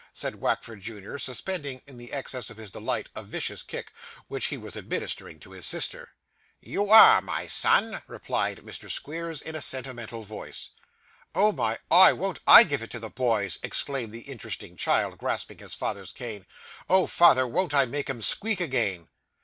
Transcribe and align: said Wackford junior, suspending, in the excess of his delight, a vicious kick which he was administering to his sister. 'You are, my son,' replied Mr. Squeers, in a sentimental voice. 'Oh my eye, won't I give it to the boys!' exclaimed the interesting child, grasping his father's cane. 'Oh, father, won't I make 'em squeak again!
said 0.13 0.37
Wackford 0.41 0.81
junior, 0.81 1.19
suspending, 1.19 1.83
in 1.85 1.95
the 1.97 2.11
excess 2.11 2.49
of 2.49 2.57
his 2.57 2.71
delight, 2.71 3.07
a 3.15 3.21
vicious 3.21 3.61
kick 3.61 3.93
which 4.27 4.45
he 4.47 4.57
was 4.57 4.75
administering 4.75 5.37
to 5.37 5.51
his 5.51 5.63
sister. 5.67 6.09
'You 6.59 6.89
are, 6.89 7.21
my 7.21 7.45
son,' 7.45 8.01
replied 8.07 8.61
Mr. 8.65 8.89
Squeers, 8.89 9.43
in 9.43 9.55
a 9.55 9.61
sentimental 9.61 10.23
voice. 10.23 10.69
'Oh 11.35 11.51
my 11.51 11.77
eye, 11.91 12.13
won't 12.13 12.39
I 12.47 12.63
give 12.63 12.81
it 12.81 12.89
to 12.89 12.99
the 12.99 13.11
boys!' 13.11 13.59
exclaimed 13.61 14.11
the 14.11 14.21
interesting 14.21 14.75
child, 14.75 15.19
grasping 15.19 15.59
his 15.59 15.75
father's 15.75 16.11
cane. 16.11 16.47
'Oh, 16.89 17.05
father, 17.05 17.45
won't 17.45 17.75
I 17.75 17.85
make 17.85 18.09
'em 18.09 18.23
squeak 18.23 18.59
again! 18.59 19.07